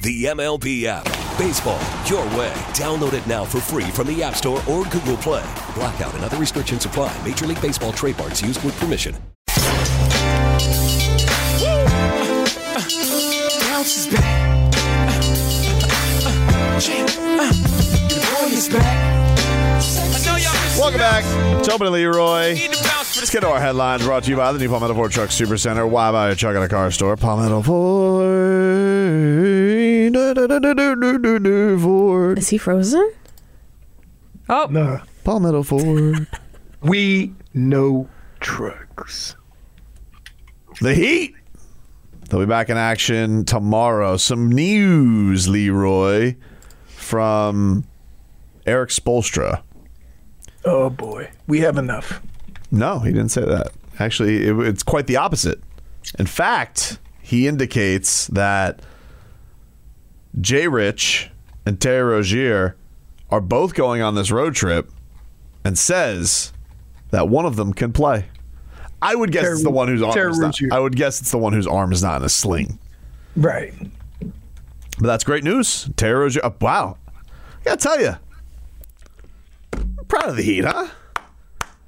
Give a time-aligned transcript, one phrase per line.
[0.00, 1.02] The MLB app.
[1.36, 2.52] Baseball, your way.
[2.72, 5.44] Download it now for free from the App Store or Google Play.
[5.74, 7.16] Blackout and other restrictions apply.
[7.26, 9.16] Major League Baseball trademarks used with permission.
[13.60, 14.74] Bounce is back.
[16.88, 19.08] Your boy is back.
[20.78, 21.24] Welcome back.
[21.64, 22.54] Tobin and Leroy.
[22.54, 25.58] Let's get to our headlines brought to you by the new Palmetto Ford Truck Super
[25.58, 25.84] Center.
[25.88, 27.16] Why buy a truck at a car store?
[27.16, 29.57] Palmetto Ford.
[31.80, 32.38] Ford.
[32.38, 33.12] Is he frozen?
[34.48, 36.26] Oh, Nah, Palmetto Ford.
[36.82, 38.08] we know
[38.40, 39.36] trucks.
[40.80, 41.34] The Heat.
[42.28, 44.16] They'll be back in action tomorrow.
[44.16, 46.36] Some news, Leroy,
[46.86, 47.84] from
[48.66, 49.62] Erik Spoelstra.
[50.64, 52.20] Oh boy, we have enough.
[52.70, 53.72] No, he didn't say that.
[53.98, 55.60] Actually, it, it's quite the opposite.
[56.18, 58.80] In fact, he indicates that
[60.40, 61.30] Jay Rich
[61.66, 62.76] and Terry Rozier
[63.30, 64.90] are both going on this road trip
[65.64, 66.52] and says
[67.10, 68.26] that one of them can play.
[69.00, 70.54] I would guess Terry- it's the one whose arm Terry is not.
[70.72, 72.78] I would guess it's the one whose arm is not in a sling.
[73.36, 73.72] Right.
[74.20, 75.88] But that's great news.
[75.96, 76.44] Terry Rozier.
[76.44, 76.96] uh, wow.
[77.60, 78.14] I gotta tell you,
[80.08, 80.88] proud of the Heat, huh?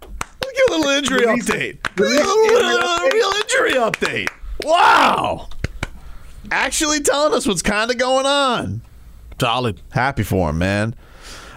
[0.02, 1.98] Let's give a little injury Release- update.
[1.98, 4.28] release A little- real injury update.
[4.62, 5.48] Wow.
[6.50, 8.82] Actually telling us what's kind of going on.
[9.40, 9.80] Solid.
[9.92, 10.94] Happy for him, man.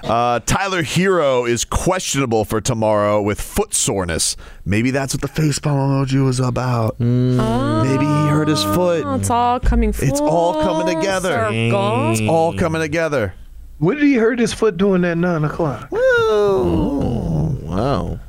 [0.03, 4.35] Uh, Tyler Herro is questionable for tomorrow with foot soreness.
[4.65, 6.99] Maybe that's what the facepalm emoji was about.
[6.99, 9.05] Maybe he hurt his foot.
[9.05, 11.29] Oh, it's all coming full It's all coming together.
[11.31, 12.11] circle.
[12.11, 13.33] It's all coming together.
[13.79, 15.89] What did he hurt his foot doing at nine o'clock?
[17.63, 18.19] Wow.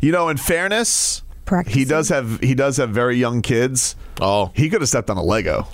[0.00, 1.22] You know, in fairness,
[1.66, 3.96] he does have he does have very young kids.
[4.22, 5.66] Oh, He could have stepped on a Lego.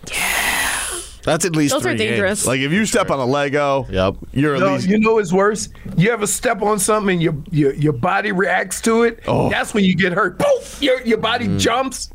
[1.24, 2.10] that's at least Those are three games.
[2.12, 2.46] dangerous.
[2.46, 4.16] Like if you step on a Lego, Yep.
[4.32, 5.68] you're at No, least you know what's worse?
[5.96, 9.20] You ever step on something and your your, your body reacts to it?
[9.26, 9.50] Oh.
[9.50, 10.38] That's when you get hurt.
[10.38, 10.80] Poof!
[10.82, 12.10] Your your body jumps.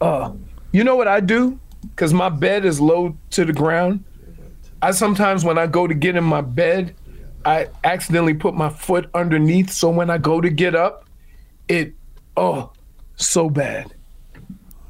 [0.00, 0.32] Uh,
[0.72, 1.58] you know what I do?
[1.90, 4.02] Because my bed is low to the ground.
[4.80, 6.94] I sometimes when I go to get in my bed,
[7.44, 9.70] I accidentally put my foot underneath.
[9.70, 11.04] So when I go to get up,
[11.68, 11.92] it
[12.36, 12.72] oh
[13.16, 13.92] so bad.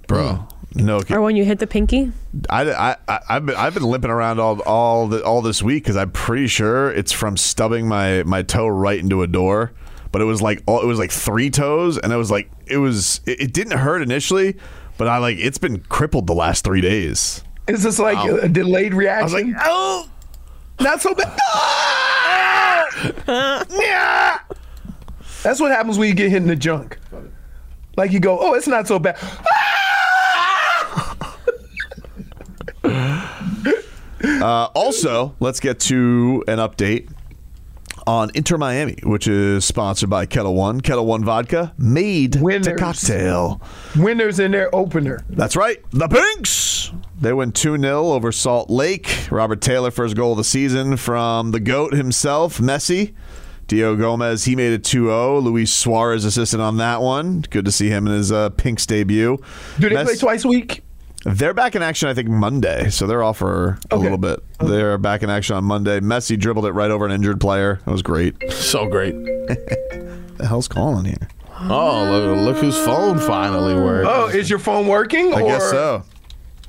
[0.06, 0.47] bro.
[0.75, 2.12] No, Or when you hit the pinky.
[2.51, 5.83] I, I, I, I've been I've been limping around all all the, all this week
[5.84, 9.73] because I'm pretty sure it's from stubbing my my toe right into a door.
[10.12, 12.77] But it was like all, it was like three toes, and it was like it
[12.78, 14.57] was it, it didn't hurt initially,
[14.99, 17.43] but I like it's been crippled the last three days.
[17.67, 19.53] Is this like a, a delayed I was reaction?
[19.53, 20.09] like, oh,
[20.81, 21.39] Not so bad.
[23.71, 24.39] yeah.
[25.43, 26.99] That's what happens when you get hit in the junk.
[27.97, 29.19] Like you go, oh, it's not so bad.
[34.28, 37.11] Uh, also, let's get to an update
[38.06, 40.81] on Inter Miami, which is sponsored by Ketel One.
[40.81, 42.78] Ketel One vodka made to Winners.
[42.78, 43.61] cocktail.
[43.97, 45.21] Winners in their opener.
[45.28, 45.78] That's right.
[45.91, 46.93] The Pinks.
[47.21, 49.28] They win 2 0 over Salt Lake.
[49.31, 53.15] Robert Taylor, first goal of the season from the GOAT himself, Messi.
[53.66, 55.41] Diego Gomez, he made it 2 0.
[55.41, 57.42] Luis Suarez assisted on that one.
[57.51, 59.39] Good to see him in his uh, Pinks debut.
[59.78, 60.83] Do they play twice a week?
[61.24, 62.91] They're back in action, I think, Monday.
[62.91, 64.03] So they're off for a Okay.
[64.03, 64.42] little bit.
[64.60, 66.00] They're back in action on Monday.
[66.00, 67.80] Messi dribbled it right over an injured player.
[67.84, 68.34] That was great.
[68.53, 69.15] So great.
[69.24, 71.28] the hell's calling here?
[71.60, 74.09] Oh, look, look whose phone finally worked.
[74.09, 75.34] Oh, is your phone working?
[75.34, 75.47] I or?
[75.48, 76.04] guess so.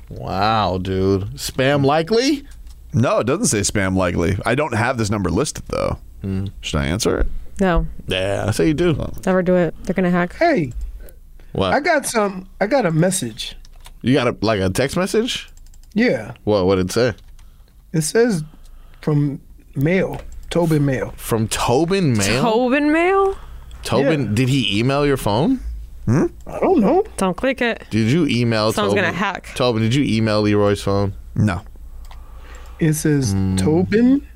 [0.08, 1.34] Wow, dude.
[1.34, 2.44] Spam likely?
[2.92, 4.36] No, it doesn't say spam likely.
[4.44, 5.98] I don't have this number listed, though.
[6.22, 6.46] Hmm.
[6.60, 7.28] Should I answer it?
[7.60, 8.96] No, Yeah, I say you do.
[8.98, 9.12] Oh.
[9.26, 9.74] never do it.
[9.84, 10.34] They're gonna hack.
[10.34, 10.72] Hey,
[11.52, 11.72] What?
[11.72, 12.48] I got some.
[12.60, 13.54] I got a message.
[14.02, 15.48] You got a like a text message?
[15.94, 16.66] Yeah, What?
[16.66, 17.14] What did it say?
[17.92, 18.44] it says
[19.00, 19.40] from
[19.74, 20.20] Mail.
[20.50, 21.12] Tobin Mail.
[21.16, 22.42] From Tobin Mail.
[22.42, 23.36] Tobin mail?
[23.82, 24.34] Tobin, Yeah.
[24.34, 25.60] did he email your phone?
[26.06, 26.26] Hmm?
[26.46, 27.04] I don't know.
[27.16, 27.84] Don't click it.
[27.90, 29.04] Did you email Someone's Tobin?
[29.04, 29.52] gonna hack.
[29.54, 31.14] Tobin, did you email Leroy's phone?
[31.34, 31.62] No.
[32.78, 33.56] It says hmm.
[33.56, 34.26] Tobin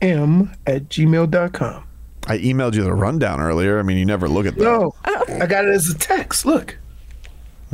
[0.00, 1.84] M at gmail.com.
[2.26, 3.78] I emailed you the rundown earlier.
[3.78, 4.62] I mean, you never look at that.
[4.64, 6.46] No, I got it as a text.
[6.46, 6.78] Look.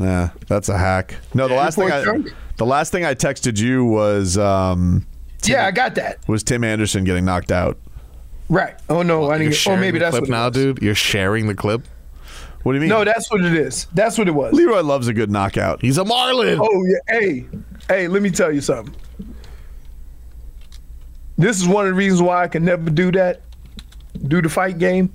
[0.00, 1.14] Yeah, that's a hack.
[1.35, 2.02] No, the last thing I
[2.56, 5.06] the last thing I texted you was um
[5.44, 6.26] Yeah, I got that.
[6.26, 7.76] was Tim Anderson getting knocked out.
[8.49, 8.75] Right.
[8.88, 9.64] Oh no, I You're didn't.
[9.64, 10.55] Get, oh, maybe the that's clip what now, was.
[10.55, 10.82] dude.
[10.82, 11.87] You're sharing the clip.
[12.62, 12.88] What do you mean?
[12.91, 13.87] No, that's what it is.
[13.94, 14.52] That's what it was.
[14.52, 15.81] Leroy loves a good knockout.
[15.82, 16.58] He's a Marlin.
[16.61, 16.99] Oh yeah.
[17.19, 17.47] Hey,
[17.88, 18.08] hey.
[18.08, 18.94] Let me tell you something.
[21.38, 23.41] This is one of the reasons why I can never do that.
[24.29, 25.12] Do the fight game.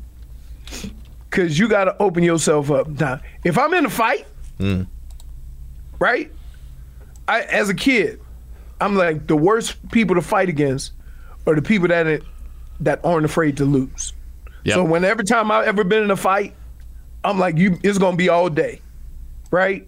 [1.29, 2.87] Cause you gotta open yourself up.
[2.87, 4.25] Now, if I'm in a fight,
[4.59, 4.87] Mm.
[5.99, 6.31] right?
[7.27, 8.21] I as a kid,
[8.79, 10.91] I'm like the worst people to fight against
[11.47, 12.21] are the people that
[12.81, 14.13] that aren't afraid to lose.
[14.63, 14.73] Yep.
[14.73, 16.53] So whenever time I've ever been in a fight,
[17.23, 18.81] I'm like, you it's gonna be all day.
[19.51, 19.87] Right?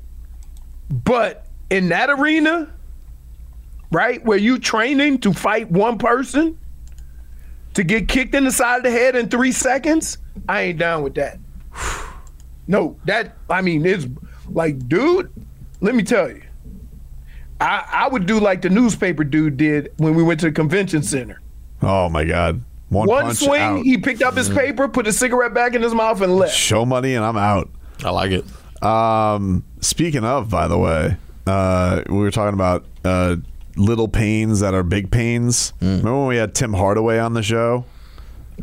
[0.90, 2.72] But in that arena,
[3.92, 6.58] right, where you training to fight one person
[7.74, 10.18] to get kicked in the side of the head in three seconds,
[10.48, 11.40] I ain't down with that.
[12.70, 14.06] No, that I mean it's
[14.58, 15.32] like, dude,
[15.80, 16.42] let me tell you.
[17.62, 21.02] I, I would do like the newspaper dude did when we went to the convention
[21.04, 21.40] center.
[21.82, 22.62] Oh my god.
[22.90, 23.84] One, One punch swing, out.
[23.84, 26.56] he picked up his paper, put a cigarette back in his mouth, and left.
[26.56, 27.70] Show money and I'm out.
[28.04, 28.84] I like it.
[28.84, 33.36] Um, speaking of, by the way, uh, we were talking about uh,
[33.76, 35.74] little pains that are big pains.
[35.82, 37.86] Remember when we had Tim Hardaway on the show?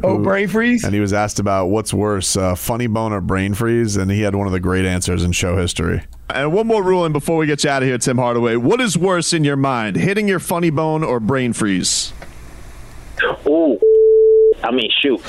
[0.02, 0.84] Oh, brain freeze.
[0.84, 4.22] And he was asked about what's worse, uh, funny bone or brain freeze, and he
[4.22, 6.02] had one of the great answers in show history.
[6.30, 8.56] And one more ruling before we get you out of here, Tim Hardaway.
[8.56, 12.12] What is worse in your mind, hitting your funny bone or brain freeze?
[13.46, 13.78] Oh,
[14.62, 15.20] I mean, shoot.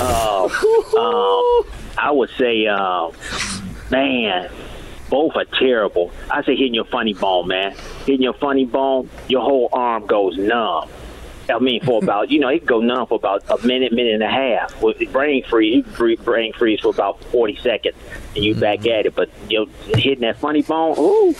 [0.00, 3.10] Uh, um, I would say, uh,
[3.90, 4.50] man,
[5.10, 6.12] both are terrible.
[6.30, 7.76] I say hitting your funny bone, man.
[8.06, 10.88] Hitting your funny bone, your whole arm goes numb.
[11.50, 14.14] I mean, for about you know, he can go numb for about a minute, minute
[14.14, 14.80] and a half.
[14.82, 17.96] With the brain freeze, you can free- brain freeze for about forty seconds,
[18.34, 18.98] and you back mm-hmm.
[18.98, 19.14] at it.
[19.14, 21.34] But you know, hitting that funny bone, ooh.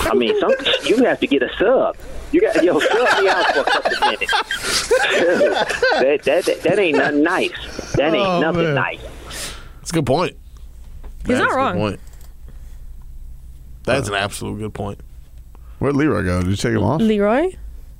[0.00, 0.52] I mean, some
[0.84, 1.96] you have to get a sub.
[2.32, 4.32] You got yo sub me out for a couple minutes.
[4.88, 7.92] that, that, that that ain't nothing nice.
[7.92, 8.74] That ain't Oh, nothing man.
[8.74, 9.00] nice.
[9.80, 10.36] That's a good point.
[11.26, 11.76] He's That's not a good wrong.
[11.76, 12.00] Point.
[13.84, 15.00] That's an absolute good point.
[15.78, 16.40] Where'd Leroy go?
[16.40, 17.00] Did you take him off?
[17.00, 17.52] Leroy?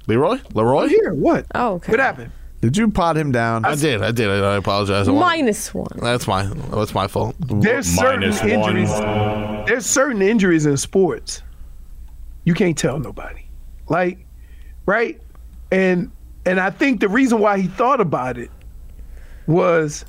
[0.09, 0.41] Leroy?
[0.55, 0.89] Leroy?
[0.89, 1.47] Here, what?
[1.55, 1.93] Oh, okay.
[1.93, 2.33] What happened?
[2.63, 3.65] Did you pot him down?
[3.65, 4.03] I did.
[4.03, 4.29] I did.
[4.29, 5.07] I apologize.
[5.07, 5.87] I Minus one.
[5.97, 6.45] That's my.
[6.73, 7.37] That's my fault.
[7.39, 8.51] There's certain Minus one.
[8.51, 8.91] injuries.
[9.69, 11.43] There's certain injuries in sports.
[12.45, 13.45] You can't tell nobody.
[13.89, 14.27] Like,
[14.87, 15.21] right?
[15.71, 16.11] And
[16.47, 18.51] and I think the reason why he thought about it
[19.47, 20.05] was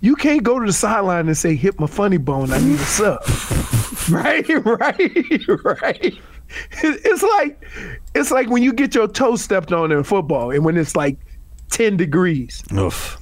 [0.00, 2.84] you can't go to the sideline and say, hit my funny bone, I need a
[2.84, 3.22] sub.
[4.10, 6.14] right, right, right.
[6.82, 7.62] It's like
[8.14, 11.18] it's like when you get your toe stepped on in football and when it's like
[11.70, 12.62] 10 degrees.
[12.74, 13.18] Oof.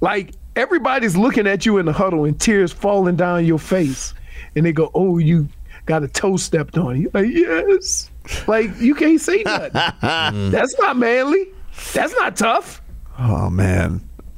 [0.00, 4.14] Like everybody's looking at you in the huddle and tears falling down your face.
[4.56, 5.48] And they go, Oh, you
[5.86, 7.00] got a toe stepped on.
[7.00, 8.10] You like, yes.
[8.46, 9.72] Like you can't say nothing.
[10.50, 11.48] That's not manly.
[11.92, 12.82] That's not tough.
[13.18, 14.07] Oh man.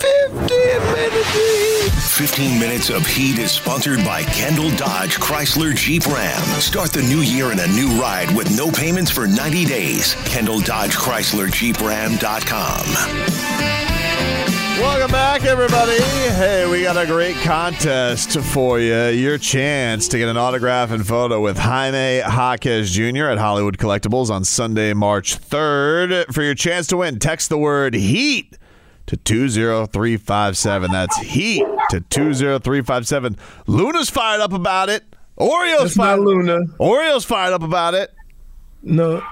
[0.00, 0.36] 15
[0.94, 6.40] minutes 15 minutes of heat is sponsored by Kendall Dodge Chrysler Jeep Ram.
[6.60, 10.14] Start the new year in a new ride with no payments for 90 days.
[10.24, 12.86] Kendall Dodge Chrysler Jeep Ram.com.
[14.80, 16.00] Welcome back, everybody.
[16.00, 19.08] Hey, we got a great contest for you.
[19.08, 23.26] Your chance to get an autograph and photo with Jaime Jaquez Jr.
[23.26, 26.32] at Hollywood Collectibles on Sunday, March 3rd.
[26.32, 28.56] For your chance to win, text the word HEAT
[29.10, 30.90] to 20357.
[30.92, 33.36] That's HEAT to 20357.
[33.66, 35.02] Luna's fired up about it.
[35.36, 36.58] Oreo's It's not fired Luna.
[36.78, 38.12] Oreo's fired up about it.
[38.82, 39.22] No.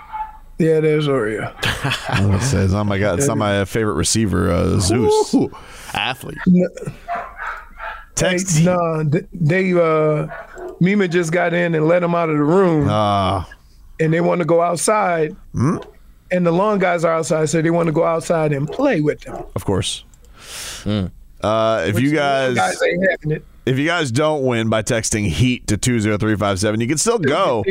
[0.59, 1.55] Yeah, there's Oreo.
[2.35, 5.33] It says, oh my God, it's not my favorite receiver, uh, Zeus.
[5.35, 5.51] Ooh,
[5.95, 6.39] athlete.
[8.17, 8.59] Text.
[8.59, 10.27] Hey, nah, they uh
[10.81, 13.49] Mima just got in and let him out of the room Ah.
[14.01, 15.37] and they want to go outside.
[15.53, 15.77] Hmm?
[16.31, 19.21] And the long guys are outside, so they want to go outside and play with
[19.23, 19.45] them.
[19.57, 20.05] Of course.
[20.87, 23.45] Uh, if you guys, guys ain't having it.
[23.67, 27.65] if you guys don't win by texting heat to 20357, you can still go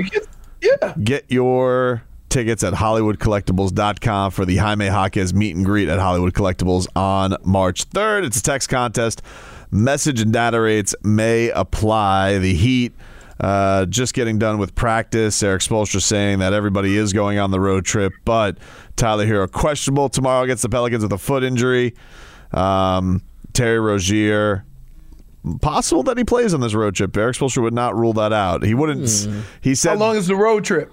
[0.62, 0.94] Yeah.
[1.04, 6.88] get your tickets at hollywoodcollectibles.com for the Jaime Jaquez meet and greet at Hollywood Collectibles
[6.96, 8.26] on March 3rd.
[8.26, 9.22] It's a text contest.
[9.72, 12.38] Message and data rates may apply.
[12.38, 12.94] The Heat
[13.40, 15.42] uh, just getting done with practice.
[15.44, 18.58] Erik Spoelstra saying that everybody is going on the road trip, but
[18.96, 21.94] Tyler Herro questionable tomorrow against the Pelicans with a foot injury.
[22.52, 23.22] Um,
[23.54, 24.66] Terry Rozier
[25.62, 27.16] possible that he plays on this road trip.
[27.16, 28.64] Erik Spoelstra would not rule that out.
[28.64, 29.10] He wouldn't.
[29.62, 30.92] He said, How long is the road trip?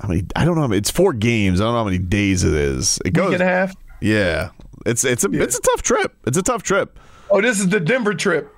[0.00, 0.74] I mean, I don't know.
[0.74, 1.60] It's four games.
[1.60, 2.98] I don't know how many days it is.
[3.04, 3.74] It goes Week and a half?
[4.00, 4.50] Yeah,
[4.86, 6.16] it's it's a it's a tough trip.
[6.26, 6.98] It's a tough trip.
[7.30, 8.54] Oh, this is the Denver trip.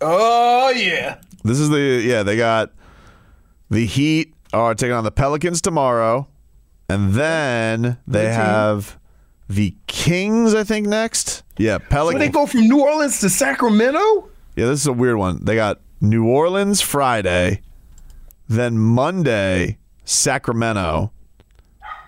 [0.00, 1.18] Oh yeah.
[1.44, 2.22] This is the yeah.
[2.22, 2.72] They got
[3.70, 6.28] the Heat are taking on the Pelicans tomorrow,
[6.88, 8.32] and then they team?
[8.34, 8.98] have
[9.48, 10.54] the Kings.
[10.54, 11.42] I think next.
[11.56, 12.20] Yeah, So Pelicans.
[12.24, 14.28] they go from New Orleans to Sacramento?
[14.56, 15.44] Yeah, this is a weird one.
[15.44, 17.62] They got New Orleans Friday,
[18.48, 21.12] then Monday, Sacramento,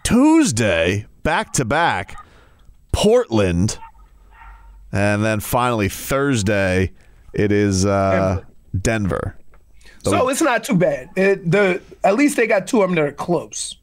[0.05, 2.17] Tuesday, back to back,
[2.93, 3.79] Portland,
[4.93, 6.93] and then finally Thursday,
[7.33, 8.43] it is uh,
[8.81, 9.37] Denver.
[10.03, 11.11] So it's not too bad.
[11.17, 13.77] It, the at least they got two of them that are close.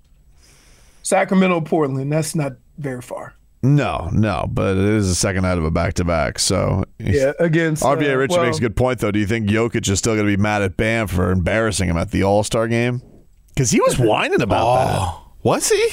[1.03, 2.11] Sacramento, Portland.
[2.11, 3.33] That's not very far.
[3.63, 6.39] No, no, but it is the second night of a back to back.
[6.39, 9.11] So Yeah, against RBA uh, Richard well, makes a good point though.
[9.11, 11.97] Do you think Jokic is still going to be mad at Bam for embarrassing him
[11.97, 13.01] at the All Star game?
[13.49, 15.43] Because he was whining about that.
[15.43, 15.89] Was he?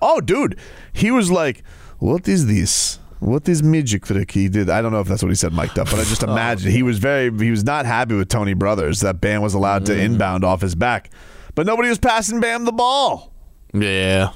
[0.00, 0.58] Oh, dude,
[0.92, 1.62] he was like,
[1.98, 2.98] "What is this?
[3.20, 5.78] What is magic trick he did?" I don't know if that's what he said, mic'd
[5.78, 9.00] up, but I just imagine he was very he was not happy with Tony Brothers
[9.00, 11.10] that Bam was allowed to inbound off his back,
[11.54, 13.32] but nobody was passing Bam the ball.
[13.72, 14.32] Yeah.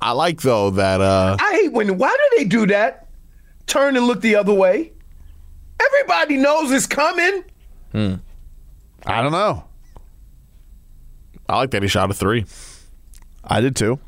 [0.00, 1.96] I like though that uh I hate when.
[1.96, 3.08] Why do they do that?
[3.66, 4.92] Turn and look the other way.
[5.80, 7.44] Everybody knows it's coming.
[7.92, 8.14] Hmm.
[9.06, 9.64] I don't know.
[11.48, 12.46] I like that he shot a three.
[13.42, 13.98] I did too.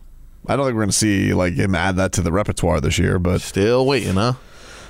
[0.48, 2.98] I don't think we're going to see like him add that to the repertoire this
[2.98, 4.34] year, but Still waiting, huh?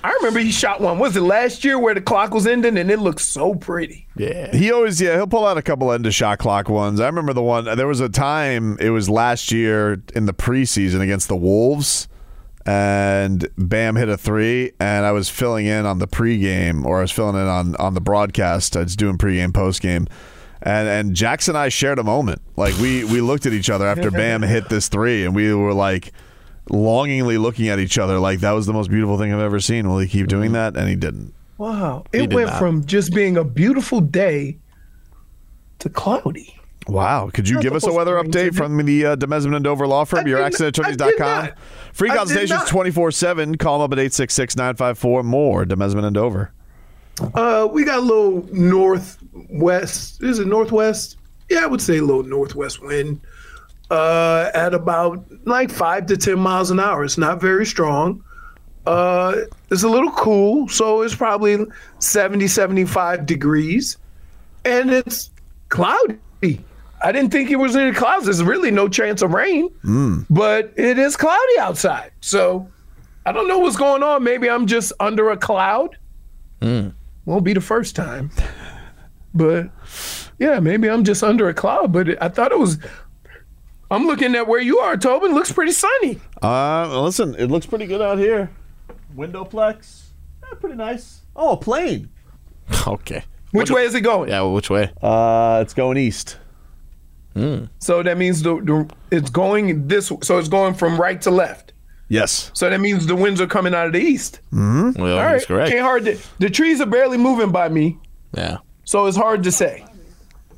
[0.05, 1.01] I remember he shot one.
[1.01, 4.07] Was it last year where the clock was ending and it looked so pretty?
[4.17, 4.55] Yeah.
[4.55, 7.01] He always, yeah, he'll pull out a couple end of shot clock ones.
[7.01, 7.65] I remember the one.
[7.65, 12.07] There was a time it was last year in the preseason against the Wolves,
[12.65, 17.01] and Bam hit a three, and I was filling in on the pregame, or I
[17.03, 18.77] was filling in on on the broadcast.
[18.77, 20.09] I was doing pregame, postgame,
[20.63, 22.43] and and Jackson and I shared a moment.
[22.57, 25.75] Like we we looked at each other after Bam hit this three, and we were
[25.75, 26.13] like
[26.71, 29.89] longingly looking at each other, like that was the most beautiful thing I've ever seen.
[29.89, 30.77] Will he keep doing that?
[30.77, 31.33] And he didn't.
[31.59, 32.05] Wow.
[32.13, 32.59] He It went not.
[32.59, 34.59] from just being a beautiful day
[35.79, 36.59] to cloudy.
[36.89, 37.31] Wow.
[37.33, 40.27] Could you give us a weather update from the uh, Demesman and Dover Law Firm?
[40.27, 41.51] Your accidentattorneys.com.
[41.93, 43.57] Free consultations 24 7.
[43.59, 45.65] Call them up at 866 954 more.
[45.65, 46.53] Demesman and Dover.
[47.35, 50.23] Uh, we got a little northwest.
[50.23, 51.17] Is it northwest?
[51.49, 53.21] Yeah, I would say a little northwest wind.
[53.91, 57.05] Uh, at about like five to ten miles an hour.
[57.05, 58.23] It's not very strong.
[58.85, 59.37] Uh,
[59.71, 61.59] it's a little cool, so it's probably
[61.99, 63.97] 70, 75 degrees,
[64.65, 65.31] and it's
[65.71, 66.19] cloudy.
[67.03, 68.25] I didn't think it was any clouds.
[68.27, 69.69] There's really no chance of rain,
[70.31, 72.11] but it is cloudy outside.
[72.21, 72.69] So
[73.25, 74.23] I don't know what's going on.
[74.25, 75.97] Maybe I'm just under a cloud.
[77.26, 78.30] Won't be the first time.
[79.35, 79.68] But
[80.38, 81.92] yeah, maybe I'm just under a cloud.
[81.92, 82.78] But I thought it was.
[83.90, 85.35] I'm looking at where you are, Tobin.
[85.35, 86.18] Looks pretty sunny.
[86.42, 88.50] Uh, listen, it looks pretty good out here.
[89.16, 90.04] Windowplex.
[90.42, 91.21] Yeah, pretty nice.
[91.37, 92.09] Oh, a plane.
[92.87, 93.23] Okay.
[93.52, 94.28] Which way is it going?
[94.28, 94.92] Yeah, which way?
[95.00, 96.38] Uh, it's going east.
[97.78, 100.11] So that means the, the it's going this.
[100.23, 101.73] So it's going from right to left.
[102.09, 102.51] Yes.
[102.55, 104.41] So that means the winds are coming out of the east.
[104.53, 105.01] Mm-hmm.
[105.03, 105.71] Well, All he's right, correct.
[105.71, 106.19] can't hard to.
[106.39, 107.99] The trees are barely moving by me,
[108.33, 108.59] Yeah.
[108.85, 109.85] so it's hard to say.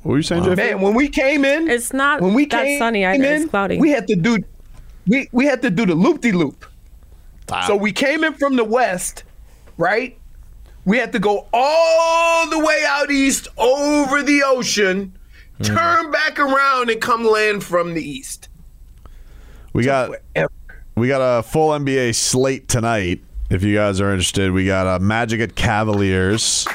[0.03, 0.57] What were you saying, Jeff?
[0.57, 3.23] Man, when we came in, It's not when we that came sunny either.
[3.23, 3.79] in, It's cloudy.
[3.79, 4.37] We had to do,
[5.07, 6.65] we we had to do the loop de loop
[7.67, 9.23] So we came in from the west,
[9.77, 10.17] right?
[10.85, 15.17] We had to go all the way out east over the ocean,
[15.59, 15.65] mm.
[15.65, 18.49] turn back around and come land from the east.
[19.73, 20.11] We got
[20.99, 23.21] we got a full NBA slate tonight.
[23.49, 26.67] If you guys are interested, we got a Magic at Cavaliers.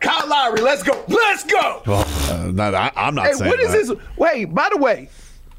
[0.00, 1.02] Kyle Lowry, let's go.
[1.08, 1.82] Let's go.
[1.86, 3.96] Well, uh, not, I, I'm not Hey, saying what is that.
[3.96, 4.06] this?
[4.16, 5.08] Wait, by the way,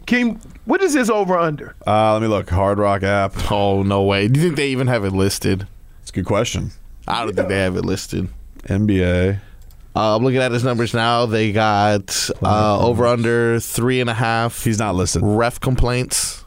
[0.05, 1.75] King, what is this over under?
[1.85, 2.49] Uh, let me look.
[2.49, 3.51] Hard Rock app.
[3.51, 4.27] Oh no way!
[4.27, 5.67] Do you think they even have it listed?
[6.01, 6.71] It's a good question.
[7.07, 8.29] I don't think they have it listed.
[8.63, 9.39] NBA.
[9.95, 11.25] Uh, I'm looking at his numbers now.
[11.25, 14.63] They got uh, over under three and a half.
[14.63, 15.21] He's not listed.
[15.25, 16.38] Ref complaints.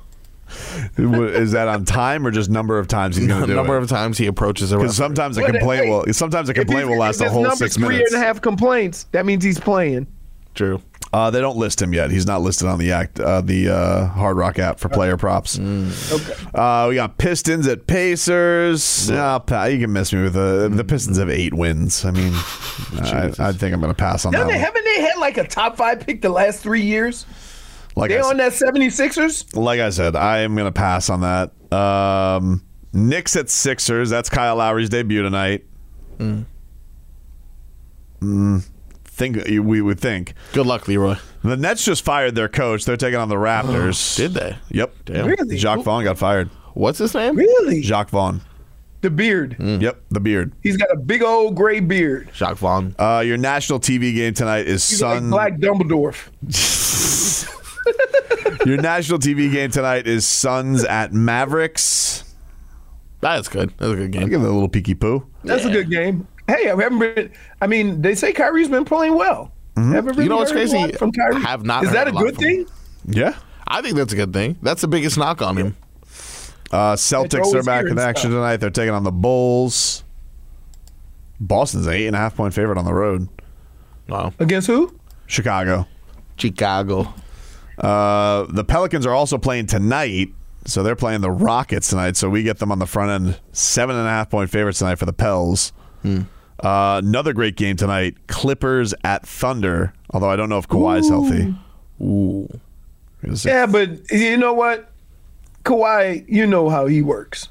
[0.99, 3.82] Is that on time or just number of times he's going to do number it?
[3.82, 7.21] of times he approaches a Because sometimes a complaint will sometimes a complaint will last
[7.21, 8.12] a whole six three minutes.
[8.12, 9.04] and a half complaints.
[9.12, 10.06] That means he's playing.
[10.54, 10.80] True.
[11.14, 12.11] Uh, they don't list him yet.
[12.11, 15.59] He's not listed on the act uh, the uh, Hard Rock app for player props.
[15.59, 16.32] Okay.
[16.54, 19.11] Uh, we got Pistons at Pacers.
[19.11, 22.04] Ah, pa- you can miss me with the the Pistons have eight wins.
[22.06, 22.32] I mean,
[23.02, 24.38] I, I think I'm going to pass on that.
[24.38, 24.64] Haven't they, One.
[24.64, 27.26] haven't they had like a top five pick the last three years?
[27.94, 29.56] Like they I, on said, that 76ers?
[29.56, 31.52] like I said, I am going to pass on that.
[31.76, 34.11] Um, Knicks at Sixers.
[34.11, 35.64] That's Kyle Lowry's debut tonight.
[38.20, 38.64] Mm,
[39.04, 41.16] think we would think Good luck, Leroy.
[41.42, 42.84] the Nets just fired their coach.
[42.84, 44.16] They're taking on the Raptors.
[44.16, 44.56] Did they?
[44.70, 44.94] Yep.
[45.06, 45.26] Damn.
[45.26, 45.56] Really?
[45.56, 46.49] Jacque Vaughn got fired.
[46.75, 47.37] What's his name?
[47.37, 47.80] Really?
[47.80, 48.40] Jacque Vaughn.
[49.00, 49.56] The beard.
[49.58, 50.52] Yep, the beard.
[50.62, 52.30] He's got a big old gray beard.
[52.32, 52.94] Jacque Vaughn.
[52.99, 55.28] Uh, your national TV game tonight is He's Sun.
[55.30, 56.14] like Black Dumbledore.
[58.67, 62.25] your national TV game tonight is Suns at Mavericks.
[63.21, 63.71] That's good.
[63.79, 64.29] That's a good I'll game.
[64.31, 65.27] give it a little peeky poo.
[65.45, 66.27] That's a good game.
[66.49, 67.33] Hey, I haven't been.
[67.61, 69.53] I mean, they say Kyrie's been playing well.
[69.77, 70.93] Haven't really You know what's crazy?
[70.93, 71.41] from Kyrie.
[71.43, 72.67] Have not Is heard that a a good from him.
[72.67, 72.75] thing?
[73.15, 73.37] Yeah.
[73.69, 74.57] I think that's a good thing.
[74.61, 75.77] That's the biggest knock on him.
[76.71, 78.39] Uh, Celtics are back in action stuff.
[78.39, 78.57] tonight.
[78.57, 80.05] They're taking on the Bulls.
[81.41, 83.29] Boston's an eight and a half point favorite on the road.
[84.09, 84.33] Wow.
[84.39, 84.95] Against who?
[85.27, 85.87] Chicago.
[86.37, 87.12] Chicago.
[87.83, 90.33] Uh, the Pelicans are also playing tonight,
[90.64, 92.16] so they're playing the Rockets tonight.
[92.16, 94.97] So we get them on the front end, seven and a half point favorites tonight
[94.97, 95.73] for the Pels.
[96.03, 96.23] Hmm.
[96.61, 99.92] Uh, another great game tonight: Clippers at Thunder.
[100.11, 101.55] Although I don't know if Kawhi's healthy.
[102.01, 102.49] Ooh.
[103.45, 104.90] Yeah, but you know what?
[105.64, 107.49] Kawhi, you know how he works.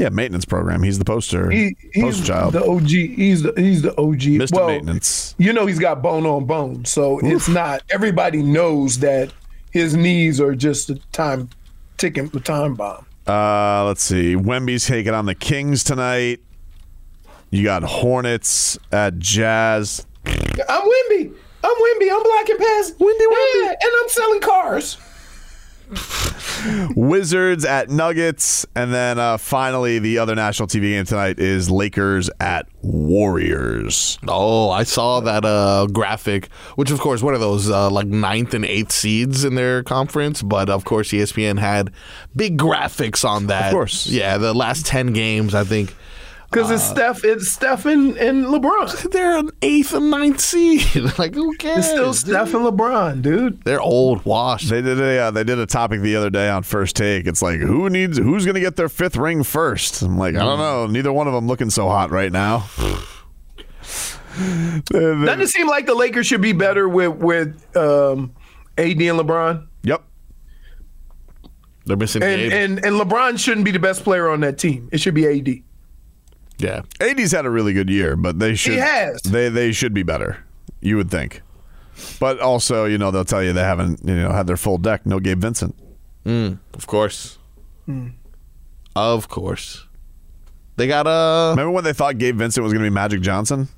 [0.00, 0.82] Yeah, maintenance program.
[0.82, 2.88] He's the poster He, he's poster child, the OG.
[2.88, 4.20] He's the he's the OG.
[4.20, 4.56] Mr.
[4.56, 5.34] Well, Maintenance.
[5.36, 7.82] You know he's got bone on bone, so it's not.
[7.90, 9.32] Everybody knows that
[9.72, 11.50] his knees are just a time
[11.98, 13.04] ticking the time bomb.
[13.26, 14.34] Uh, let's see.
[14.34, 16.40] Wemby's taking on the Kings tonight.
[17.50, 20.06] You got Hornets at Jazz.
[20.24, 21.34] I'm Wimby.
[21.62, 22.10] I'm Wimby.
[22.10, 24.96] I'm blocking past Windy Wimby, yeah, and I'm selling cars.
[26.96, 32.30] Wizards at Nuggets, and then uh, finally the other national TV game tonight is Lakers
[32.40, 34.18] at Warriors.
[34.26, 38.54] Oh, I saw that uh, graphic, which of course one of those uh, like ninth
[38.54, 41.90] and eighth seeds in their conference, but of course ESPN had
[42.34, 43.66] big graphics on that.
[43.68, 44.06] Of course.
[44.06, 44.38] yeah.
[44.38, 45.94] The last ten games, I think
[46.50, 49.10] Because it's Steph, it's Steph and, and LeBron.
[49.12, 50.84] they're an eighth and ninth seed.
[51.18, 51.78] like who cares?
[51.78, 52.16] It's still dude?
[52.16, 53.62] Steph and LeBron, dude.
[53.62, 54.68] They're old, washed.
[54.68, 57.26] They did a uh, they did a topic the other day on First Take.
[57.28, 60.02] It's like who needs who's going to get their fifth ring first?
[60.02, 60.86] I'm like I don't know.
[60.88, 62.68] Neither one of them looking so hot right now.
[64.38, 68.32] They- they- Doesn't it seem like the Lakers should be better with with um,
[68.78, 69.66] AD and LeBron?
[69.82, 70.02] yep.
[71.84, 72.52] They're missing And, Gabe.
[72.52, 74.88] and and LeBron shouldn't be the best player on that team.
[74.92, 75.62] It should be AD.
[76.60, 76.82] Yeah.
[77.00, 79.20] AD's had a really good year, but they should has.
[79.22, 80.44] they they should be better.
[80.80, 81.42] You would think.
[82.18, 85.04] But also, you know, they'll tell you they haven't, you know, had their full deck.
[85.04, 85.74] No Gabe Vincent.
[86.24, 87.38] Mm, of course.
[87.86, 88.08] Hmm.
[88.96, 89.86] Of course.
[90.76, 91.50] They got a.
[91.50, 93.68] Remember when they thought Gabe Vincent was going to be Magic Johnson?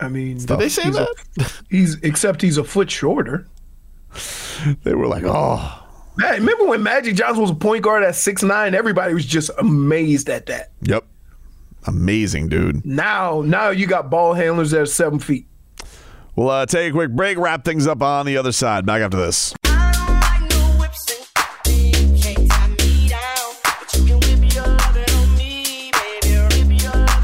[0.00, 1.62] I mean, Did they say he's a- that?
[1.68, 3.46] he's except he's a foot shorter.
[4.82, 5.72] They were like, "Oh, Man,
[6.16, 8.74] remember when Magic Johnson was a point guard at six nine?
[8.74, 10.72] Everybody was just amazed at that.
[10.82, 11.04] yep,
[11.86, 15.46] amazing, dude." Now, now you got ball handlers that are seven feet.
[16.36, 18.86] We'll uh, take a quick break, wrap things up on the other side.
[18.86, 19.54] Back after this.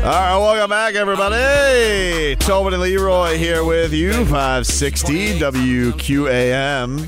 [0.07, 2.37] All right, welcome back, everybody.
[2.37, 6.99] Tobin and Leroy here with you, 560 WQAM.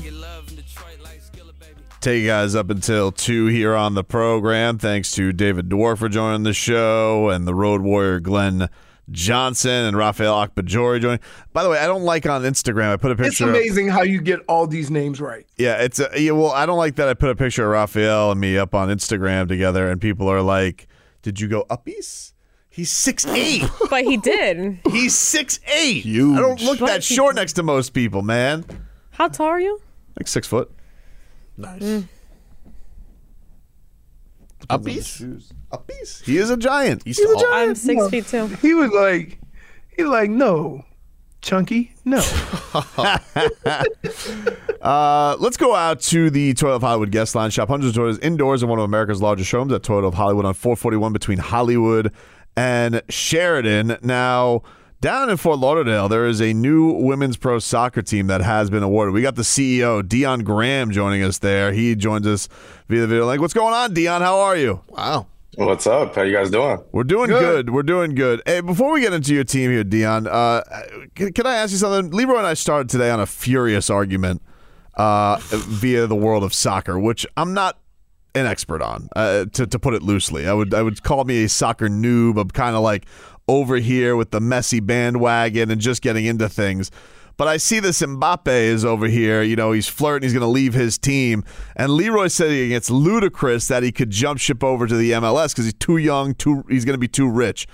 [2.01, 4.77] Take you guys up until 2 here on the program.
[4.77, 8.69] Thanks to David Dwarf for joining the show and the Road Warrior Glenn
[9.11, 11.19] Johnson and Rafael Akbajori joining.
[11.51, 12.93] By the way, I don't like on Instagram.
[12.93, 13.27] I put a picture.
[13.31, 15.45] It's of- amazing how you get all these names right.
[15.57, 17.09] yeah, it's a, yeah, well, I don't like that.
[17.09, 20.41] I put a picture of Rafael and me up on Instagram together, and people are
[20.41, 20.87] like,
[21.21, 22.31] "Did you go uppies?"
[22.69, 23.63] He's six eight.
[23.89, 24.79] But he did.
[24.89, 26.03] He's six eight.
[26.05, 26.37] Huge.
[26.37, 28.63] I don't look But that he- short next to most people, man.
[29.11, 29.81] How tall are you?
[30.17, 30.71] Like six foot.
[31.59, 32.03] Nice.
[34.69, 36.23] A beast, a Uppies.
[36.23, 37.03] He is a giant.
[37.03, 37.53] He's, He's a giant.
[37.53, 38.47] I'm six feet two.
[38.47, 39.39] He was like,
[39.95, 40.85] he's like, no,
[41.41, 42.21] chunky, no.
[44.81, 47.49] Uh, let's go out to the Toyota of Hollywood guest line.
[47.49, 50.45] Shop hundreds of Toyotas indoors in one of America's largest showrooms at Toyota of Hollywood
[50.45, 52.13] on 441 between Hollywood
[52.55, 53.97] and Sheridan.
[54.01, 54.63] Now,
[55.01, 58.83] down in Fort Lauderdale, there is a new women's pro soccer team that has been
[58.83, 59.13] awarded.
[59.13, 61.71] We got the CEO, Deon Graham, joining us there.
[61.71, 62.49] He joins us
[62.87, 63.41] via the video link.
[63.41, 64.19] What's going on, Deon?
[64.19, 64.81] How are you?
[64.87, 65.27] Wow.
[65.55, 66.15] What's up?
[66.15, 66.83] How you guys doing?
[66.91, 67.69] We're doing good.
[67.69, 68.41] We're doing good.
[68.45, 70.63] Hey, before we get into your team here, Deon, uh,
[71.15, 72.11] can, can I ask you something?
[72.11, 74.41] Leroy and I started today on a furious argument
[74.95, 77.77] uh, via the world of soccer, which I'm not
[78.35, 80.47] an expert on, uh, to, to put it loosely.
[80.47, 82.39] I would I would call me a soccer noob.
[82.39, 83.05] I'm kind of like
[83.49, 86.91] over here with the Messi bandwagon and just getting into things.
[87.35, 89.41] But I see this Mbappe is over here.
[89.41, 90.27] You know, he's flirting.
[90.27, 91.43] He's going to leave his team.
[91.75, 95.65] And Leroy said it's ludicrous that he could jump ship over to the MLS because
[95.65, 96.35] he's too young.
[96.35, 97.65] Too he's going to be too rich.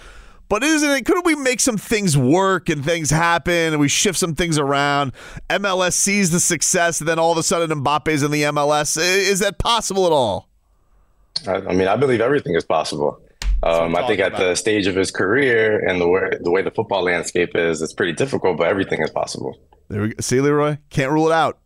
[0.47, 1.05] But isn't it?
[1.05, 5.11] Couldn't we make some things work and things happen and we shift some things around?
[5.49, 8.97] MLS sees the success, and then all of a sudden Mbappe's in the MLS.
[8.97, 10.47] Is that possible at all?
[11.47, 13.19] I, I mean, I believe everything is possible.
[13.63, 16.71] Um, I think at the stage of his career and the way the way the
[16.71, 19.57] football landscape is, it's pretty difficult, but everything is possible.
[19.89, 20.15] There we go.
[20.21, 21.59] See, Leroy, can't rule it out.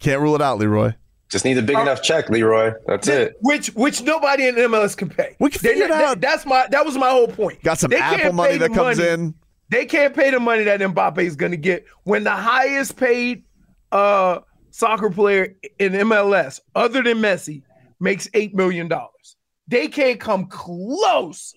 [0.00, 0.92] Can't rule it out, Leroy.
[1.28, 2.72] Just need a big enough check, Leroy.
[2.86, 3.34] That's it.
[3.40, 5.36] Which which nobody in MLS can pay.
[5.40, 6.20] We can They- figure it that- out.
[6.20, 7.62] That's my that was my whole point.
[7.62, 9.10] Got some They Apple money that comes money.
[9.10, 9.34] in.
[9.68, 13.42] They can't pay the money that Mbappe is going to get when the highest paid
[13.90, 17.62] uh, soccer player in MLS, other than Messi,
[17.98, 19.35] makes eight million dollars.
[19.68, 21.54] They can't come close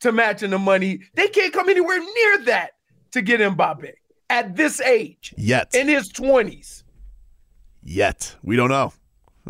[0.00, 1.00] to matching the money.
[1.14, 2.70] They can't come anywhere near that
[3.12, 3.90] to get Mbappe
[4.28, 5.74] at this age Yet.
[5.74, 6.84] in his twenties.
[7.82, 8.36] Yet.
[8.42, 8.92] We don't know.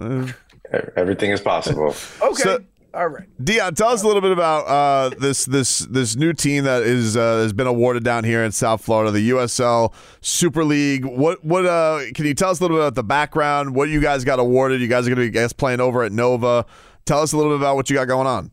[0.00, 0.28] Uh,
[0.96, 1.94] Everything is possible.
[2.22, 3.28] Okay, So- all right.
[3.40, 7.16] Deon, tell us a little bit about uh, this this this new team that is
[7.16, 11.04] uh, has been awarded down here in South Florida, the USL Super League.
[11.04, 13.76] What what uh, can you tell us a little bit about the background?
[13.76, 14.80] What you guys got awarded?
[14.80, 16.66] You guys are going to be I guess playing over at Nova.
[17.10, 18.52] Tell us a little bit about what you got going on.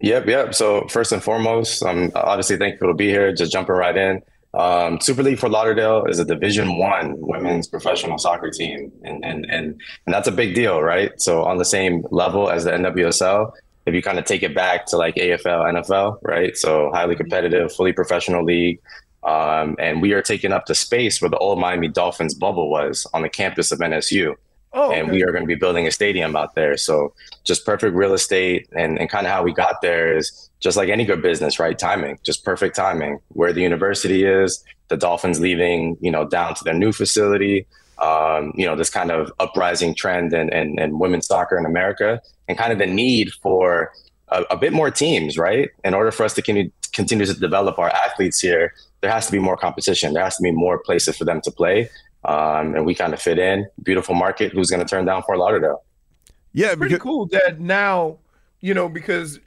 [0.00, 0.54] Yep, yep.
[0.54, 3.30] So first and foremost, I'm obviously thankful to be here.
[3.34, 4.22] Just jumping right in.
[4.54, 9.44] Um, Super League for Lauderdale is a Division One women's professional soccer team, and and
[9.50, 11.12] and and that's a big deal, right?
[11.20, 13.52] So on the same level as the NWSL,
[13.84, 16.56] if you kind of take it back to like AFL, NFL, right?
[16.56, 18.80] So highly competitive, fully professional league.
[19.24, 23.06] Um, and we are taking up the space where the old Miami Dolphins bubble was
[23.12, 24.36] on the campus of NSU
[24.76, 25.12] Oh, and okay.
[25.12, 26.76] we are going to be building a stadium out there.
[26.76, 30.76] So just perfect real estate and, and kind of how we got there is just
[30.76, 31.78] like any good business, right?
[31.78, 33.20] Timing, just perfect timing.
[33.28, 37.66] Where the university is, the Dolphins leaving, you know, down to their new facility,
[38.02, 42.20] um, you know, this kind of uprising trend and and and women's soccer in America,
[42.48, 43.92] and kind of the need for
[44.28, 45.70] a, a bit more teams, right?
[45.84, 49.32] In order for us to continue continue to develop our athletes here, there has to
[49.32, 50.14] be more competition.
[50.14, 51.88] There has to be more places for them to play.
[52.24, 53.66] Um, and we kind of fit in.
[53.82, 54.52] Beautiful market.
[54.52, 55.84] Who's going to turn down Fort Lauderdale?
[56.52, 58.18] Yeah, pretty cool that now,
[58.60, 59.40] you know, because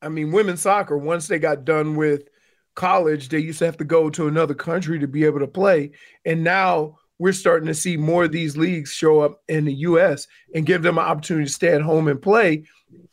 [0.00, 2.28] I mean, women's soccer, once they got done with
[2.74, 5.90] college, they used to have to go to another country to be able to play.
[6.24, 10.26] And now we're starting to see more of these leagues show up in the US
[10.54, 12.64] and give them an opportunity to stay at home and play.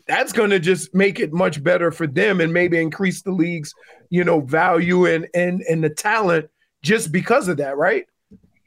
[0.07, 3.73] That's going to just make it much better for them and maybe increase the league's,
[4.11, 6.49] you know, value and and and the talent
[6.83, 8.05] just because of that, right?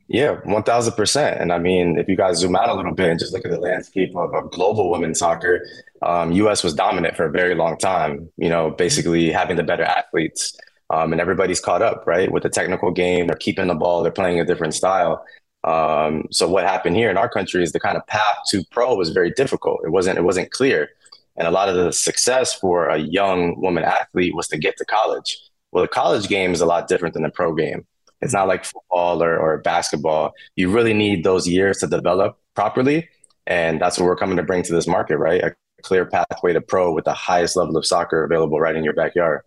[0.09, 1.39] Yeah, one thousand percent.
[1.39, 3.51] And I mean, if you guys zoom out a little bit and just look at
[3.51, 5.67] the landscape of, of global women's soccer,
[6.01, 6.65] um, U.S.
[6.65, 8.31] was dominant for a very long time.
[8.39, 10.57] You know, basically having the better athletes,
[10.89, 13.27] um, and everybody's caught up, right, with the technical game.
[13.27, 14.03] They're keeping the ball.
[14.03, 15.23] They're playing a different style.
[15.65, 18.95] Um, so what happened here in our country is the kind of path to pro
[18.95, 19.83] was very difficult.
[19.85, 20.17] It wasn't.
[20.17, 20.89] It wasn't clear.
[21.37, 24.87] And a lot of the success for a young woman athlete was to get to
[24.87, 25.39] college.
[25.71, 27.87] Well, the college game is a lot different than the pro game.
[28.21, 30.33] It's not like football or, or basketball.
[30.57, 33.09] You really need those years to develop properly.
[33.47, 35.43] And that's what we're coming to bring to this market, right?
[35.43, 38.93] A clear pathway to pro with the highest level of soccer available right in your
[38.95, 39.43] backyard.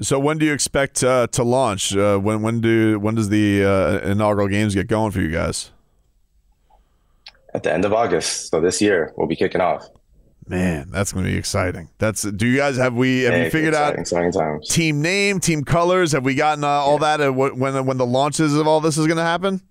[0.00, 1.94] So when do you expect uh, to launch?
[1.96, 5.70] Uh, when when do when does the uh, inaugural games get going for you guys?
[7.54, 8.50] At the end of August.
[8.50, 9.86] So this year, we'll be kicking off.
[10.46, 11.88] Man, that's going to be exciting.
[11.98, 12.22] That's.
[12.22, 14.68] Do you guys have we have Hey, you figured out exciting, times.
[14.68, 16.12] team name, team colors?
[16.12, 19.06] Have we gotten uh, all that uh, when when the launches of all this is
[19.06, 19.62] going to happen?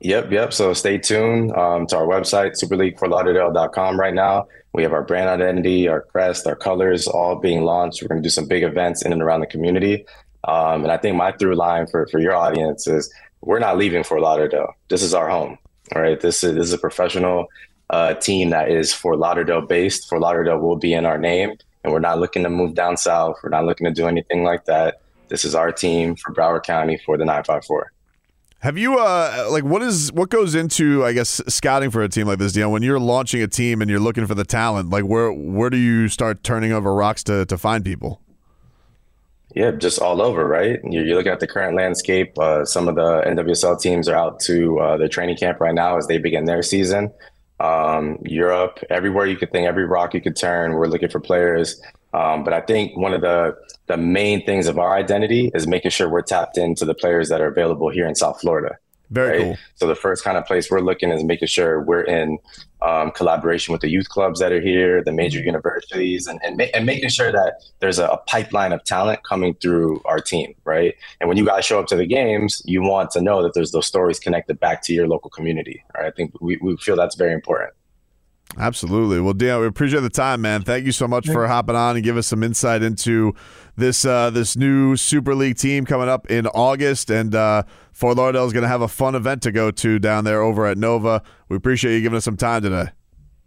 [0.00, 0.52] Yep, yep.
[0.52, 4.46] So stay tuned um, to our website, superleagueforlauderdale.com right now.
[4.72, 8.00] We have our brand identity, our crest, our colors all being launched.
[8.00, 10.06] We're going to do some big events in and around the community.
[10.44, 14.04] Um, and I think my through line for, for your audience is we're not leaving
[14.04, 14.72] Fort Lauderdale.
[14.88, 15.58] This is our home.
[15.96, 16.20] All right.
[16.20, 17.48] This is, this is a professional
[17.90, 20.08] uh, team that is Fort Lauderdale based.
[20.08, 21.56] Fort Lauderdale will be in our name.
[21.84, 23.38] And we're not looking to move down south.
[23.42, 25.00] We're not looking to do anything like that.
[25.28, 27.92] This is our team for Broward County for the 954.
[28.60, 32.26] Have you uh like what is what goes into I guess scouting for a team
[32.26, 32.72] like this, Deon?
[32.72, 35.76] When you're launching a team and you're looking for the talent, like where where do
[35.76, 38.20] you start turning over rocks to to find people?
[39.54, 40.78] Yeah, just all over, right?
[40.84, 42.38] You're, you're looking at the current landscape.
[42.38, 45.96] Uh, some of the NWSL teams are out to uh, the training camp right now
[45.96, 47.10] as they begin their season.
[47.60, 51.80] Um, Europe, everywhere you could think, every rock you could turn, we're looking for players.
[52.14, 55.90] Um, but I think one of the the main things of our identity is making
[55.90, 58.76] sure we're tapped into the players that are available here in South Florida.
[59.10, 59.44] Very right?
[59.44, 59.58] cool.
[59.76, 62.38] So the first kind of place we're looking is making sure we're in
[62.82, 66.72] um, collaboration with the youth clubs that are here, the major universities, and and, ma-
[66.74, 70.94] and making sure that there's a, a pipeline of talent coming through our team, right?
[71.20, 73.72] And when you guys show up to the games, you want to know that there's
[73.72, 75.84] those stories connected back to your local community.
[75.94, 76.06] Right?
[76.06, 77.72] I think we, we feel that's very important.
[78.56, 79.20] Absolutely.
[79.20, 80.62] Well, Deon, we appreciate the time, man.
[80.62, 83.34] Thank you so much for hopping on and give us some insight into
[83.76, 87.10] this uh, this new Super League team coming up in August.
[87.10, 90.24] And uh, Fort Lauderdale is going to have a fun event to go to down
[90.24, 91.22] there over at Nova.
[91.48, 92.86] We appreciate you giving us some time today.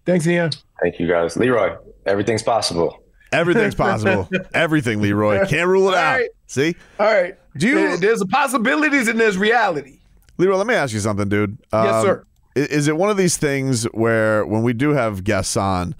[0.05, 0.51] Thanks, Ian.
[0.81, 1.75] Thank you guys, Leroy.
[2.05, 3.03] Everything's possible.
[3.31, 4.29] Everything's possible.
[4.53, 5.45] Everything, Leroy.
[5.47, 6.19] Can't rule it All out.
[6.19, 6.29] right.
[6.47, 7.35] See, All right.
[7.57, 9.97] Do you- there's a possibilities and there's reality.
[10.37, 10.57] Leroy.
[10.57, 11.57] Let me ask you something, dude.
[11.73, 12.25] Yes, Um, sir.
[12.55, 15.95] Is it one of these things where when we do have guests on,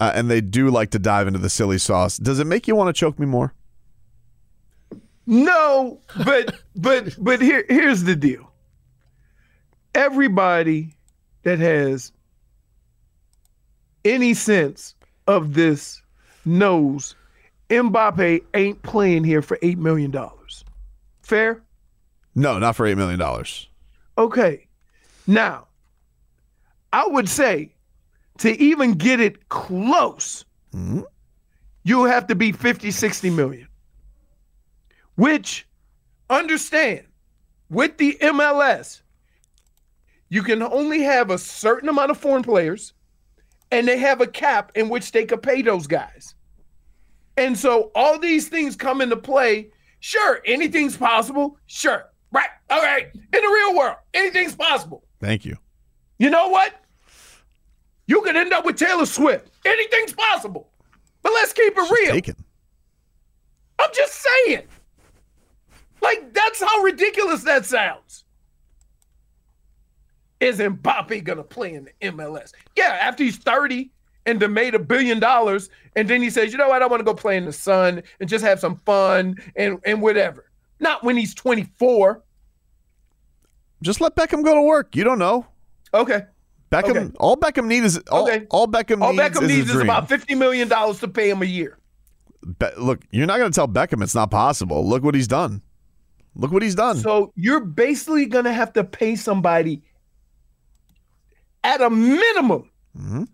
[0.00, 2.74] uh, and they do like to dive into the silly sauce, does it make you
[2.74, 3.54] want to choke me more?
[5.26, 8.52] No, but but but here here's the deal.
[9.94, 10.94] Everybody
[11.42, 12.12] that has
[14.04, 14.94] any sense
[15.26, 16.02] of this
[16.44, 17.16] knows
[17.70, 20.64] Mbappe ain't playing here for eight million dollars.
[21.22, 21.62] Fair?
[22.34, 23.68] No, not for eight million dollars.
[24.16, 24.66] Okay.
[25.26, 25.65] Now,
[26.96, 27.74] I would say
[28.38, 31.02] to even get it close, hmm?
[31.82, 33.68] you have to be 50, 60 million.
[35.16, 35.68] Which,
[36.30, 37.02] understand,
[37.68, 39.02] with the MLS,
[40.30, 42.94] you can only have a certain amount of foreign players,
[43.70, 46.34] and they have a cap in which they could pay those guys.
[47.36, 49.68] And so all these things come into play.
[50.00, 51.58] Sure, anything's possible.
[51.66, 52.06] Sure.
[52.32, 52.48] Right.
[52.70, 53.08] All right.
[53.12, 55.04] In the real world, anything's possible.
[55.20, 55.58] Thank you.
[56.18, 56.72] You know what?
[58.06, 59.50] You could end up with Taylor Swift.
[59.64, 60.68] Anything's possible.
[61.22, 62.12] But let's keep it real.
[62.12, 62.36] Taken.
[63.78, 64.62] I'm just saying.
[66.00, 68.24] Like, that's how ridiculous that sounds.
[70.38, 72.52] Is Mbappe going to play in the MLS?
[72.76, 73.90] Yeah, after he's 30
[74.26, 77.00] and then made a billion dollars, and then he says, you know what, I want
[77.00, 80.50] to go play in the sun and just have some fun and, and whatever.
[80.78, 82.22] Not when he's 24.
[83.82, 84.94] Just let Beckham go to work.
[84.94, 85.46] You don't know.
[85.94, 86.22] Okay.
[86.70, 86.90] Beckham.
[86.96, 87.10] Okay.
[87.18, 88.46] All Beckham needs is all, Okay.
[88.50, 91.46] all Beckham All needs Beckham is needs is about $50 million to pay him a
[91.46, 91.78] year.
[92.58, 94.86] Be- look, you're not going to tell Beckham it's not possible.
[94.86, 95.62] Look what he's done.
[96.34, 96.98] Look what he's done.
[96.98, 99.82] So you're basically going to have to pay somebody
[101.64, 103.24] at a minimum Mm-hmm.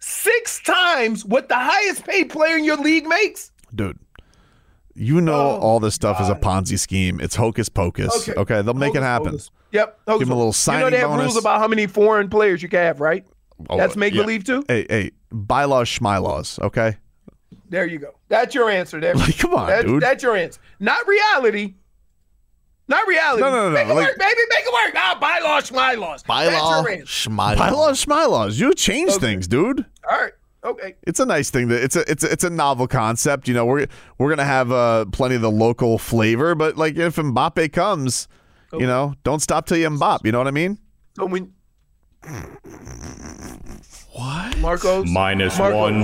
[0.00, 3.52] six times what the highest paid player in your league makes.
[3.72, 3.98] Dude,
[4.94, 7.20] you know Oh, all this stuff is a Ponzi scheme.
[7.20, 8.28] It's hocus pocus.
[8.28, 9.32] Okay, they'll make it happen.
[9.32, 9.50] pocus.
[9.72, 9.98] Yep.
[10.06, 11.24] Give him a little You know they have bonus.
[11.24, 13.26] rules about how many foreign players you can have, right?
[13.68, 14.22] Oh, That's make yeah.
[14.22, 14.64] believe too.
[14.68, 16.60] Hey, hey, bylaws, schmylaws.
[16.60, 16.96] Okay,
[17.68, 18.10] There you go.
[18.28, 19.00] That's your answer.
[19.00, 19.14] There.
[19.14, 20.02] Like, come on, that's, dude.
[20.02, 20.60] That's your answer.
[20.80, 21.74] Not reality.
[22.86, 23.40] Not reality.
[23.42, 24.40] No, no, no, Make it like- work, baby.
[24.50, 24.94] Make it work.
[24.96, 26.22] Ah, bylaws, schmylaws.
[26.24, 27.30] That's Bylaw, your answer.
[27.30, 27.56] schmylaw.
[27.56, 28.60] bylaws, schmylaws.
[28.60, 29.86] You change things, dude.
[30.10, 30.32] All right.
[30.64, 30.94] Okay.
[31.02, 31.68] It's a nice thing.
[31.68, 33.48] That it's a it's a, it's a novel concept.
[33.48, 33.86] You know, we're
[34.18, 38.28] we're gonna have uh, plenty of the local flavor, but like if Mbappe comes,
[38.72, 40.20] you know, don't stop till you Mbappe.
[40.24, 40.78] You know what I mean?
[41.16, 41.52] So when
[44.12, 45.78] what Marcos Minus Marcos.
[45.78, 46.00] one.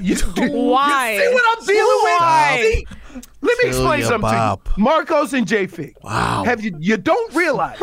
[0.00, 1.12] You, Why?
[1.12, 2.58] You see what I'm dealing Why?
[2.60, 2.74] with?
[2.74, 3.22] See?
[3.42, 4.64] Let me explain your something bop.
[4.64, 4.84] to you.
[4.84, 5.96] Marcos and J Fig.
[6.02, 6.44] Wow.
[6.44, 7.78] Have you you don't realize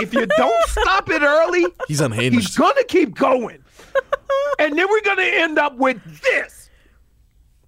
[0.00, 2.36] if you don't stop it early, He's unhinged.
[2.38, 3.61] he's gonna keep going.
[4.58, 6.70] and then we're gonna end up with this.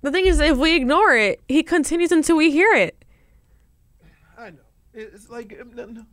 [0.03, 3.05] The thing is, if we ignore it, he continues until we hear it.
[4.37, 4.59] I know.
[4.93, 6.07] It's like um,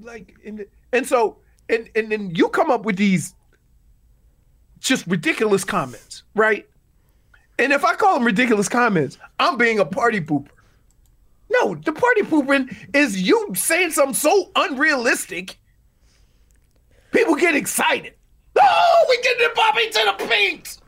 [0.00, 3.34] like and, and so and and then you come up with these
[4.78, 6.68] just ridiculous comments, right?
[7.58, 10.48] And if I call them ridiculous comments, I'm being a party pooper.
[11.50, 15.58] No, the party pooping is you saying something so unrealistic.
[17.12, 18.14] People get excited.
[18.60, 20.78] Oh, we getting Bobby to the pinks.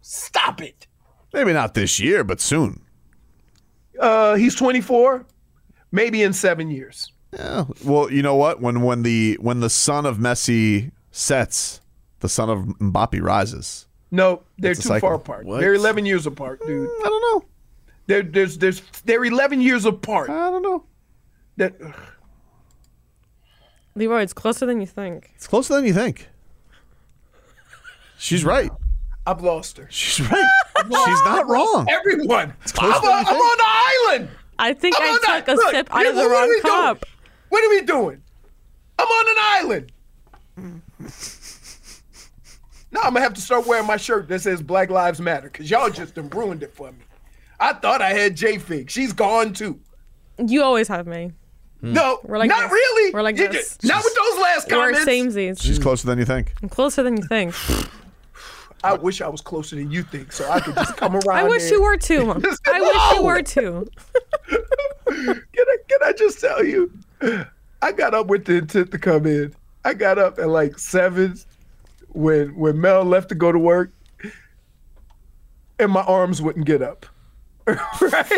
[0.00, 0.86] Stop it.
[1.32, 2.80] Maybe not this year, but soon.
[3.98, 5.24] Uh, he's 24,
[5.92, 7.10] maybe in seven years.
[7.32, 7.64] Yeah.
[7.84, 8.60] Well, you know what?
[8.60, 11.80] When when the when the son of Messi sets,
[12.20, 13.86] the son of Mbappe rises.
[14.12, 15.08] No, they're It's too cycle.
[15.08, 15.44] far apart.
[15.46, 15.58] What?
[15.60, 16.88] They're 11 years apart, dude.
[16.88, 17.48] I don't know.
[18.06, 20.30] They're there's there's they're 11 years apart.
[20.30, 20.84] I don't know.
[21.56, 21.74] That
[23.96, 25.32] Leroy, it's closer than you think.
[25.34, 26.28] It's closer than you think.
[28.24, 28.70] She's right.
[29.26, 29.86] I've lost her.
[29.90, 30.50] She's right.
[30.82, 31.86] She's not wrong.
[31.90, 32.50] Everyone.
[32.52, 34.28] I'm, closer on, than you I'm on the island.
[34.58, 36.32] I think I'm I took the- a look, sip out here, of the what are
[36.32, 36.62] wrong we doing?
[36.62, 37.04] cup.
[37.50, 38.22] What are we doing?
[38.98, 39.92] I'm on an island.
[42.92, 45.70] Now I'm gonna have to start wearing my shirt that says Black Lives Matter because
[45.70, 46.98] y'all just done ruined it for me.
[47.60, 48.88] I thought I had J Fig.
[48.90, 49.80] She's gone too.
[50.38, 51.32] You always have me.
[51.80, 51.92] Hmm.
[51.92, 52.72] No, We're like not this.
[52.72, 53.12] really.
[53.12, 53.76] We're like You this.
[53.78, 54.98] ju- Not with those last comments.
[55.00, 55.36] We're comments.
[55.36, 55.62] samesies.
[55.62, 56.54] She's closer than you think.
[56.62, 57.54] I'm closer than you think.
[58.84, 61.28] I wish I was closer than you think, so I could just come around.
[61.38, 62.30] I wish you were too.
[62.66, 63.88] I wish you were too.
[64.48, 64.64] Can
[65.16, 66.92] I, can I just tell you?
[67.82, 69.54] I got up with the intent to come in.
[69.84, 71.36] I got up at like seven
[72.08, 73.90] when when Mel left to go to work,
[75.78, 77.06] and my arms wouldn't get up.
[77.66, 78.32] right?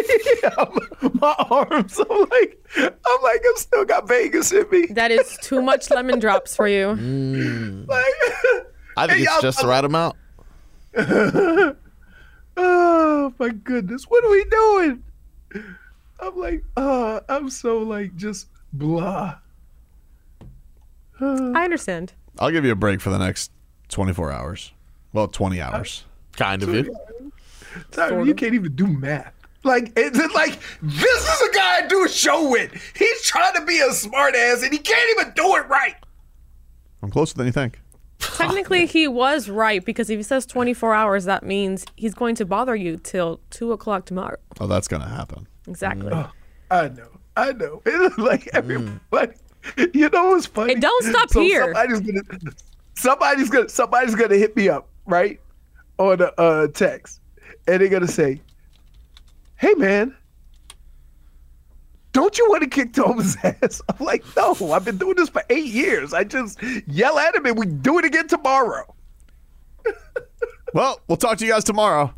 [0.57, 0.79] I'm-
[1.15, 1.99] my arms.
[1.99, 4.87] I'm like, I'm like, I'm still got Vegas in me.
[4.91, 6.87] That is too much lemon drops for you.
[6.89, 7.89] Mm.
[7.89, 8.05] Like,
[8.97, 10.17] I think it's y'all- just the right amount.
[12.57, 15.03] oh my goodness, what are we doing?
[16.21, 19.37] I'm like, uh, I'm so like just blah.
[21.21, 22.13] I understand.
[22.39, 23.51] I'll give you a break for the next
[23.89, 24.73] 24 hours.
[25.13, 26.05] Well, 20 hours.
[26.33, 26.89] Kind of it.
[27.91, 29.33] Tyler, you can't even do math.
[29.65, 32.73] Like, it's it like this is a guy I do a show with.
[32.97, 35.97] He's trying to be a smart ass and he can't even do it right.
[37.03, 37.81] I'm closer than you think.
[38.37, 42.47] Technically, he was right because if he says 24 hours, that means he's going to
[42.47, 44.37] bother you till 2 o'clock tomorrow.
[44.61, 45.47] Oh, that's going to happen.
[45.69, 46.13] Exactly.
[46.71, 47.83] I know, I know.
[47.87, 49.35] It's like everybody.
[49.93, 50.75] You know what's funny?
[50.75, 51.75] Hey, don't stop So here.
[51.75, 52.53] Somebody's gonna,
[52.95, 55.41] somebody's gonna, somebody's gonna hit me up, right,
[55.99, 57.21] on a uh, text,
[57.67, 58.41] and they're gonna say,
[59.57, 60.15] "Hey, man."
[62.17, 63.83] Don't you want to kick Thomas' ass?
[63.91, 66.15] I'm like, no, I've been doing this for eight years.
[66.15, 68.95] I just yell at him and we do it again tomorrow.
[70.75, 72.13] Well, we'll talk to you guys tomorrow.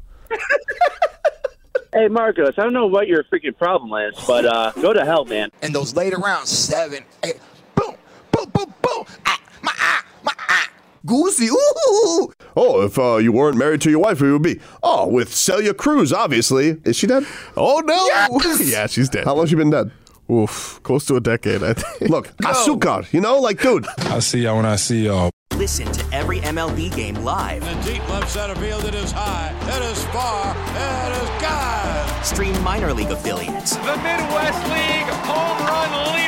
[1.92, 5.26] Hey, Marcos, I don't know what your freaking problem is, but uh, go to hell,
[5.26, 5.50] man.
[5.62, 7.38] And those later rounds, seven, eight,
[7.76, 7.94] boom,
[8.32, 9.04] boom, boom, boom.
[9.26, 10.70] Ah, my ah, my ah.
[11.06, 12.32] Goosey, ooh.
[12.56, 14.60] Oh, if uh, you weren't married to your wife, it would be.
[14.82, 16.80] Oh, with Celia Cruz, obviously.
[16.84, 17.24] Is she dead?
[17.56, 17.94] Oh no!
[18.06, 18.70] Yes!
[18.72, 19.24] yeah, she's dead.
[19.24, 19.90] How long she been dead?
[20.30, 21.62] Oof, close to a decade.
[21.62, 22.10] I think.
[22.10, 23.86] Look, azúcar, you know, like, dude.
[23.98, 25.30] I see y'all when I see y'all.
[25.56, 27.62] Listen to every MLB game live.
[27.64, 32.24] In deep left center field, it is high, it is far, it is God.
[32.24, 36.27] Stream minor league affiliates The Midwest League home run leader.